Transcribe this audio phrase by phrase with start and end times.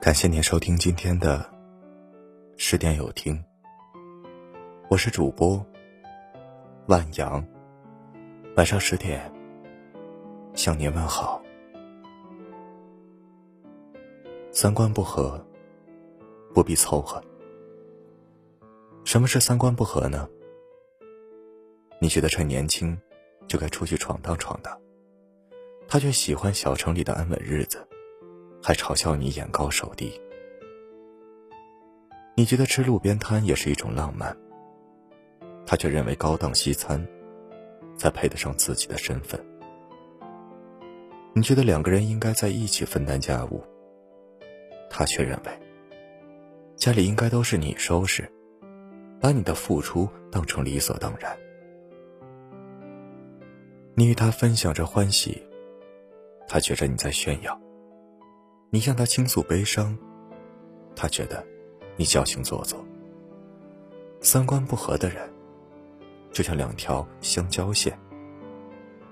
[0.00, 1.44] 感谢您收听今天的
[2.56, 3.38] 十点有听，
[4.88, 5.62] 我是主播
[6.86, 7.46] 万阳。
[8.56, 9.30] 晚上十点
[10.54, 11.42] 向您问好。
[14.50, 15.38] 三观不合，
[16.54, 17.22] 不必凑合。
[19.04, 20.26] 什么是三观不合呢？
[22.00, 22.98] 你觉得趁年轻
[23.46, 24.80] 就该出去闯荡闯荡，
[25.86, 27.86] 他却喜欢小城里的安稳日子。
[28.62, 30.20] 还嘲笑你眼高手低，
[32.36, 34.36] 你觉得吃路边摊也是一种浪漫，
[35.64, 37.04] 他却认为高档西餐
[37.96, 39.42] 才配得上自己的身份。
[41.32, 43.64] 你觉得两个人应该在一起分担家务，
[44.90, 45.50] 他却认为
[46.76, 48.30] 家里应该都是你收拾，
[49.20, 51.38] 把你的付出当成理所当然。
[53.94, 55.42] 你与他分享着欢喜，
[56.46, 57.58] 他觉着你在炫耀。
[58.72, 59.98] 你向他倾诉悲伤，
[60.94, 61.44] 他觉得
[61.96, 62.84] 你矫情做作。
[64.20, 65.28] 三观不合的人，
[66.30, 67.98] 就像两条相交线，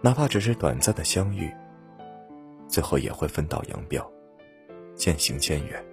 [0.00, 1.52] 哪怕只是短暂的相遇，
[2.68, 4.08] 最后也会分道扬镳，
[4.94, 5.84] 渐行渐远。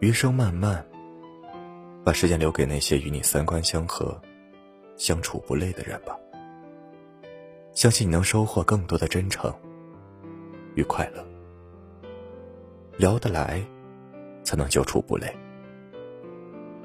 [0.00, 0.84] 余生漫漫，
[2.04, 4.20] 把时间留给那些与你三观相合、
[4.96, 6.18] 相处不累的人吧。
[7.72, 9.54] 相信你能收获更多的真诚
[10.74, 11.24] 与快乐。
[12.98, 13.60] 聊得来，
[14.44, 15.34] 才能久处不累。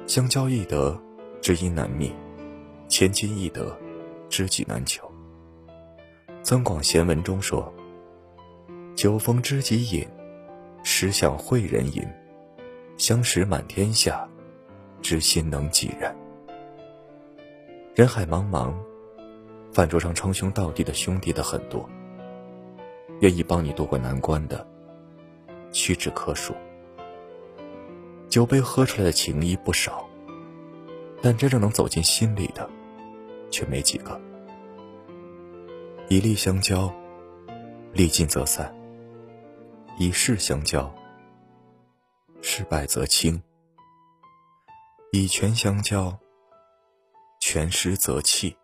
[0.06, 0.98] 相交易得，
[1.42, 2.12] 知音难觅；
[2.88, 3.78] 千金易得，
[4.30, 5.06] 知己难求。
[6.42, 7.72] 《增广贤文》中说
[8.96, 10.08] ：“酒逢知己饮，
[10.82, 12.08] 诗向会人吟。
[12.98, 14.28] 相识满天下，
[15.02, 16.16] 知心能几人？”
[17.94, 18.74] 人海茫茫，
[19.74, 21.88] 饭桌上称兄道弟的兄弟的很多，
[23.20, 24.66] 愿意帮你渡过难关的。
[25.72, 26.56] 屈指可数，
[28.30, 30.08] 酒杯喝出来的情谊不少，
[31.22, 32.70] 但真正能走进心里的，
[33.52, 34.20] 却没几个。
[36.10, 36.94] 以利相交，
[37.94, 38.66] 利尽则散；
[40.00, 40.94] 以势相交，
[42.42, 43.40] 失败则轻；
[45.12, 46.18] 以权相交，
[47.40, 48.56] 权失则弃；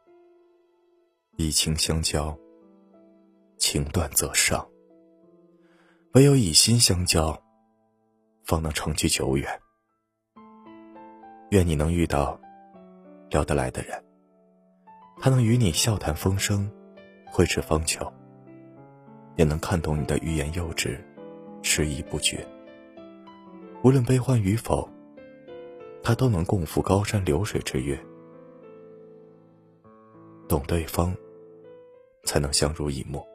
[1.36, 2.38] 以情相交，
[3.58, 4.66] 情断则伤。
[6.14, 7.36] 唯有以心相交，
[8.44, 9.50] 方能长聚久远。
[11.50, 12.40] 愿你能遇到
[13.32, 14.00] 聊得来的人，
[15.18, 16.72] 他能与你笑谈风生，
[17.26, 18.14] 挥斥方遒，
[19.38, 21.04] 也能看懂你的欲言又止，
[21.64, 22.48] 迟疑不决。
[23.84, 24.88] 无论悲欢与否，
[26.04, 28.00] 他都能共赴高山流水之约。
[30.48, 31.12] 懂对方，
[32.24, 33.28] 才能相濡以沫。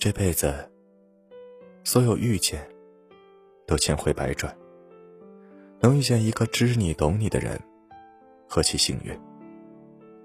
[0.00, 0.66] 这辈子，
[1.84, 2.66] 所有遇见，
[3.66, 4.56] 都千回百转。
[5.78, 7.60] 能遇见一个知你懂你的人，
[8.48, 9.14] 何其幸运！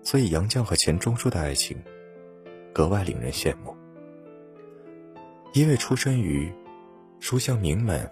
[0.01, 1.77] 所以杨绛和钱钟书的爱情，
[2.73, 3.75] 格外令人羡慕。
[5.51, 6.49] 一位出身于
[7.19, 8.09] 书香名门，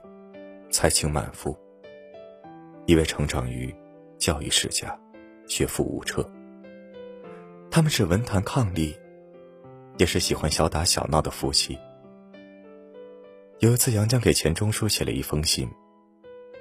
[0.70, 1.58] 才情满腹；
[2.86, 3.74] 一位成长于
[4.18, 5.00] 教育世家，
[5.48, 6.30] 学富五车。
[7.72, 8.94] 他们是文坛伉俪。
[9.98, 11.78] 也是喜欢小打小闹的夫妻。
[13.60, 15.70] 有一次，杨绛给钱钟书写了一封信，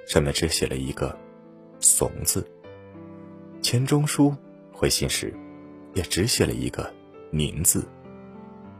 [0.07, 1.17] 上面只写了一个
[1.79, 2.49] “怂”字。
[3.61, 4.33] 钱钟书
[4.71, 5.33] 回信时，
[5.93, 6.93] 也只写了一个
[7.29, 7.85] “您”字。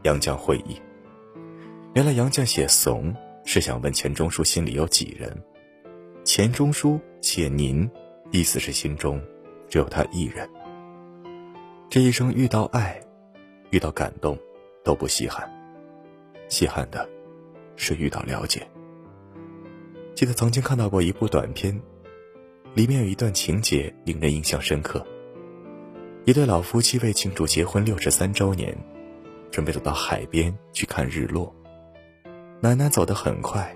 [0.04, 0.80] 杨绛会意，
[1.94, 3.14] 原来杨绛写“怂”
[3.44, 5.36] 是想问钱钟书心里有几人，
[6.24, 7.90] 钱钟书写“您”，
[8.32, 9.20] 意思是心中
[9.68, 10.48] 只有他一人。
[11.90, 13.03] 这一生遇到爱。
[13.74, 14.38] 遇到感动，
[14.84, 15.50] 都不稀罕。
[16.48, 17.08] 稀罕的，
[17.74, 18.64] 是遇到了解。
[20.14, 21.82] 记得曾经看到过一部短片，
[22.72, 25.04] 里面有一段情节令人印象深刻。
[26.24, 28.78] 一对老夫妻为庆祝结婚六十三周年，
[29.50, 31.52] 准备走到海边去看日落。
[32.60, 33.74] 奶奶走得很快，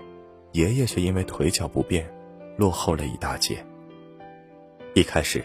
[0.53, 2.09] 爷爷却因为腿脚不便，
[2.55, 3.61] 落后了一大截。
[4.93, 5.43] 一开始，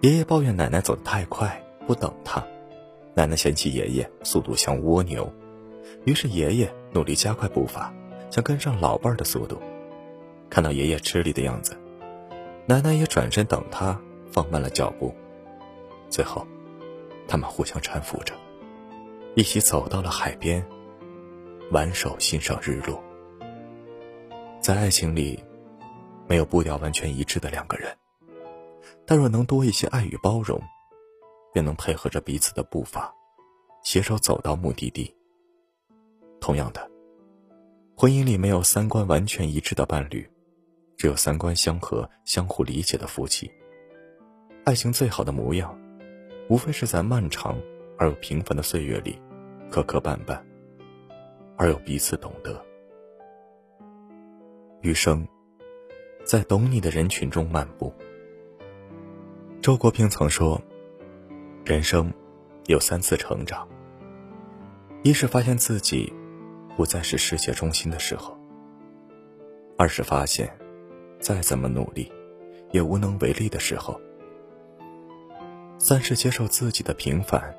[0.00, 2.44] 爷爷抱怨奶奶走得太快，不等他。
[3.14, 5.30] 奶奶嫌弃爷爷速度像蜗牛，
[6.04, 7.92] 于是爷爷努力加快步伐，
[8.30, 9.60] 想跟上老伴儿的速度。
[10.48, 11.76] 看到爷爷吃力的样子，
[12.66, 15.14] 奶奶也转身等他，放慢了脚步。
[16.08, 16.46] 最后，
[17.28, 18.34] 他们互相搀扶着，
[19.34, 20.64] 一起走到了海边，
[21.72, 23.02] 挽手欣赏日落。
[24.60, 25.42] 在爱情里，
[26.28, 27.96] 没有步调完全一致的两个人，
[29.06, 30.60] 但若能多一些爱与包容。
[31.52, 33.12] 便能配合着彼此的步伐，
[33.82, 35.14] 携手走到目的地。
[36.40, 36.90] 同样的，
[37.96, 40.28] 婚姻里没有三观完全一致的伴侣，
[40.96, 43.50] 只有三观相合、相互理解的夫妻。
[44.64, 45.78] 爱情最好的模样，
[46.48, 47.58] 无非是在漫长
[47.98, 49.18] 而又平凡的岁月里，
[49.70, 50.40] 磕磕绊绊，
[51.56, 52.64] 而又彼此懂得。
[54.82, 55.26] 余生，
[56.24, 57.92] 在懂你的人群中漫步。
[59.60, 60.60] 周国平曾说
[61.64, 62.12] ：“人生
[62.66, 63.68] 有三次成长，
[65.02, 66.12] 一是发现自己
[66.74, 68.32] 不再是世界中心的时候；
[69.76, 70.50] 二是发现
[71.20, 72.10] 再怎么努力
[72.72, 73.94] 也无能为力的时候；
[75.78, 77.54] 三是接受自己的平凡，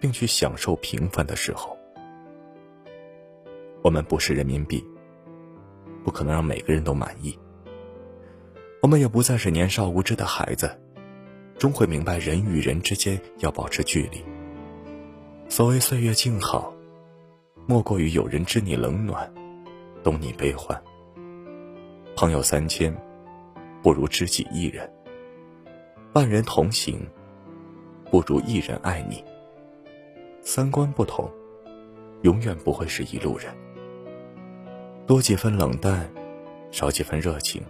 [0.00, 1.76] 并去享受平凡的时候。
[3.82, 4.82] 我们不是人民币，
[6.02, 7.38] 不可能让每个人都满意；
[8.82, 10.68] 我们也不再是年少无知的孩子。”
[11.58, 14.22] 终会明白，人与人之间要保持距离。
[15.48, 16.74] 所谓岁月静好，
[17.66, 19.32] 莫过于有人知你冷暖，
[20.02, 20.80] 懂你悲欢。
[22.14, 22.94] 朋友三千，
[23.82, 24.86] 不如知己一人；
[26.12, 27.00] 万人同行，
[28.10, 29.24] 不如一人爱你。
[30.42, 31.30] 三观不同，
[32.22, 33.50] 永远不会是一路人。
[35.06, 36.10] 多几分冷淡，
[36.70, 37.62] 少几分热情，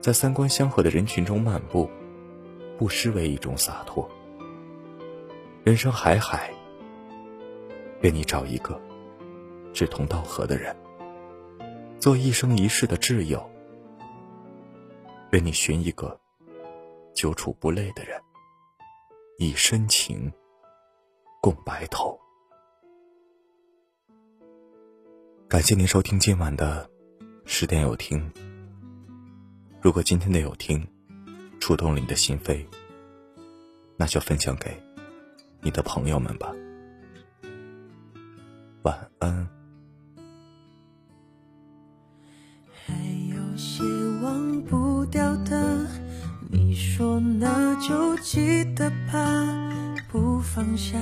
[0.00, 1.90] 在三观相合的人群中漫步。
[2.80, 4.10] 不失为一种洒脱。
[5.64, 6.50] 人生海海，
[8.00, 8.80] 愿你找一个
[9.74, 10.74] 志同道合的人，
[11.98, 13.46] 做一生一世的挚友。
[15.32, 16.18] 愿你寻一个
[17.14, 18.18] 久处不累的人，
[19.36, 20.32] 以深情
[21.42, 22.18] 共白头。
[25.46, 26.88] 感谢您收听今晚的
[27.44, 28.32] 十点有听。
[29.82, 30.82] 如果今天的有听。
[31.60, 32.64] 触动了你的心扉，
[33.96, 34.82] 那就分享给
[35.60, 36.50] 你的朋友们吧。
[38.82, 39.46] 晚安。
[42.86, 42.94] 还
[43.28, 43.84] 有些
[44.22, 45.86] 忘不掉的，
[46.50, 49.22] 你说那就记得吧，
[50.10, 50.98] 不放下，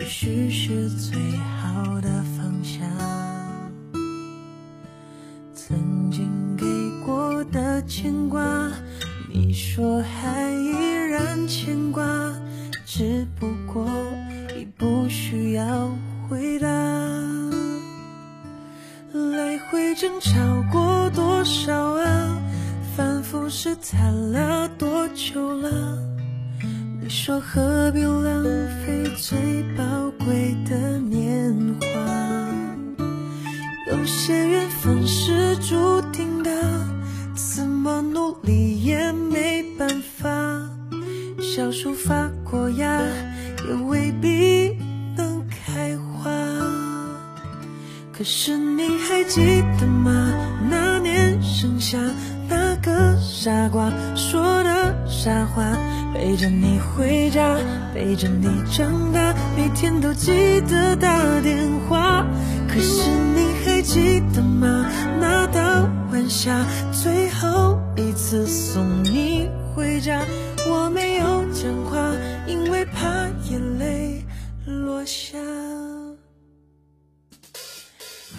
[0.00, 2.86] 也许是最好的方向。
[5.54, 6.66] 曾经给
[7.06, 8.65] 过的牵挂。
[9.76, 10.70] 说还依
[11.10, 12.02] 然牵挂，
[12.86, 13.86] 只不过
[14.58, 15.90] 已不需要
[16.26, 16.66] 回答。
[19.12, 20.32] 来回争吵
[20.72, 22.38] 过多少啊？
[22.96, 25.98] 反复试探了多久了？
[27.02, 28.42] 你说何必浪
[28.82, 29.84] 费最宝
[30.24, 31.86] 贵的年华？
[33.90, 36.50] 有些缘分是注定的，
[37.34, 39.55] 怎么努力也没。
[41.56, 43.00] 小树发过芽，
[43.66, 44.76] 也未必
[45.16, 46.30] 能开花。
[48.12, 49.40] 可是你还记
[49.80, 50.34] 得吗？
[50.68, 51.96] 那年盛夏，
[52.46, 55.64] 那个傻瓜说的傻话，
[56.12, 57.56] 陪着你回家，
[57.94, 62.22] 陪着你长大，每天都记得打电话。
[62.68, 64.84] 可是你还记得吗？
[65.18, 70.24] 那道晚霞，最后一次送你回家。
[70.66, 72.10] 我没有讲话，
[72.46, 74.24] 因为怕眼泪
[74.64, 75.36] 落下。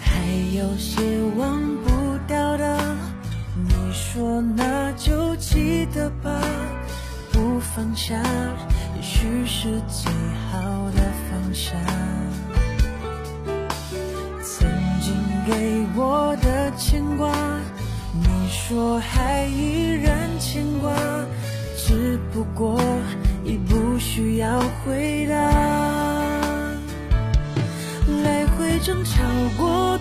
[0.01, 0.25] 还
[0.58, 1.00] 有些
[1.38, 2.96] 忘不掉的，
[3.56, 6.41] 你说那就记得吧，
[7.32, 8.15] 不放下，
[8.96, 10.12] 也许是最
[10.51, 11.75] 好的放下。
[14.41, 14.67] 曾
[15.00, 15.13] 经
[15.46, 17.32] 给我的牵挂，
[18.58, 20.92] 说还依然牵挂。
[21.78, 22.82] 只不过
[23.46, 25.36] 已不需要回答，
[28.24, 29.24] 来回争吵
[29.58, 29.97] 过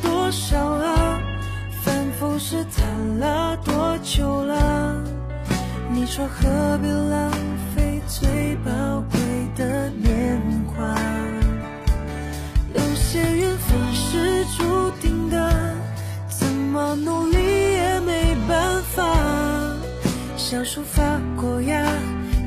[21.16, 21.82] 发过芽，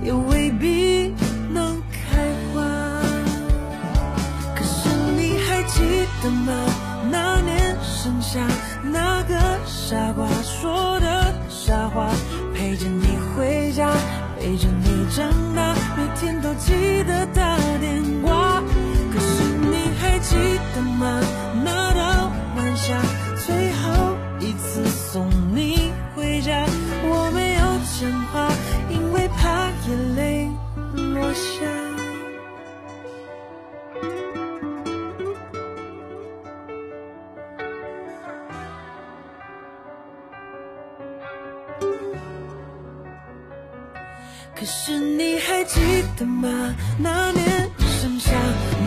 [0.04, 1.12] 也未必
[1.52, 2.20] 能开
[2.54, 2.62] 花。
[4.56, 5.82] 可是你还记
[6.22, 6.54] 得吗？
[7.10, 8.40] 那年盛夏，
[8.84, 9.36] 那个
[9.66, 12.12] 傻瓜说的傻话，
[12.54, 13.92] 陪着你回家，
[14.40, 18.49] 陪着你长大，每天都记得打电话。
[44.60, 45.80] 可是你还记
[46.18, 46.76] 得吗？
[46.98, 48.32] 那年盛夏，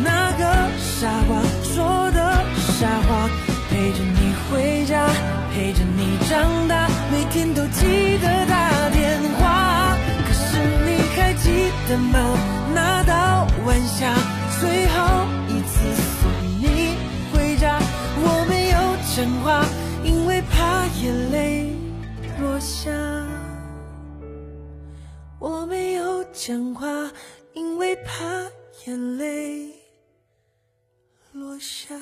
[0.05, 0.45] 那个
[0.79, 2.45] 傻瓜说的
[2.79, 3.31] 傻话，
[3.71, 5.09] 陪着你回家，
[5.55, 9.97] 陪着你长大，每天都记得打电话。
[10.29, 12.21] 可是你还记得吗？
[12.75, 14.13] 那道晚霞，
[14.61, 14.92] 最后
[26.45, 27.13] 讲话，
[27.53, 28.51] 因为怕
[28.85, 29.71] 眼泪
[31.33, 31.95] 落下。